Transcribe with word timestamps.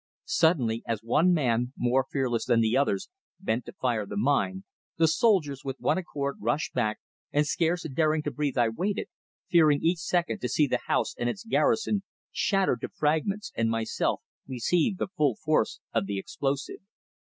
Suddenly, 0.25 0.81
as 0.87 1.03
one 1.03 1.31
man, 1.31 1.73
more 1.77 2.07
fearless 2.11 2.45
than 2.45 2.59
the 2.59 2.75
others, 2.75 3.07
bent 3.39 3.65
to 3.65 3.73
fire 3.73 4.07
the 4.07 4.17
mine, 4.17 4.63
the 4.97 5.07
soldiers, 5.07 5.63
with 5.63 5.79
one 5.79 5.99
accord, 5.99 6.37
rushed 6.41 6.73
back, 6.73 6.99
and 7.31 7.45
scarce 7.45 7.87
daring 7.87 8.23
to 8.23 8.31
breathe 8.31 8.57
I 8.57 8.69
waited, 8.69 9.09
fearing 9.47 9.81
each 9.83 9.99
second 9.99 10.41
to 10.41 10.49
see 10.49 10.65
the 10.65 10.79
house 10.87 11.13
and 11.15 11.29
its 11.29 11.43
garrison 11.43 12.01
shattered 12.31 12.81
to 12.81 12.89
fragments 12.89 13.51
and 13.55 13.69
myself 13.69 14.23
receive 14.47 14.97
the 14.97 15.07
full 15.15 15.35
force 15.35 15.79
of 15.93 16.07
the 16.07 16.17
explosive. 16.17 16.79